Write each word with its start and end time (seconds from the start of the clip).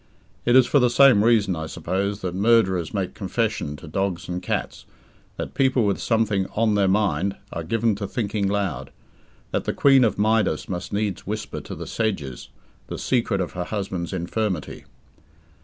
It 0.45 0.55
is 0.55 0.65
for 0.65 0.79
the 0.79 0.89
same 0.89 1.23
reason, 1.23 1.55
I 1.55 1.67
suppose, 1.67 2.21
that 2.21 2.33
murderers 2.33 2.91
make 2.91 3.13
confession 3.13 3.75
to 3.75 3.87
dogs 3.87 4.27
and 4.27 4.41
cats, 4.41 4.85
that 5.37 5.53
people 5.53 5.85
with 5.85 6.01
something 6.01 6.47
"on 6.55 6.73
their 6.73 6.87
mind" 6.87 7.35
are 7.53 7.61
given 7.63 7.93
to 7.97 8.07
thinking 8.07 8.49
aloud, 8.49 8.91
that 9.51 9.65
the 9.65 9.73
queen 9.73 10.03
of 10.03 10.17
Midas 10.17 10.67
must 10.67 10.91
needs 10.91 11.27
whisper 11.27 11.61
to 11.61 11.75
the 11.75 11.85
sedges 11.85 12.49
the 12.87 12.97
secret 12.97 13.41
of 13.41 13.51
her 13.51 13.65
husband's 13.65 14.11
infirmity. 14.11 14.85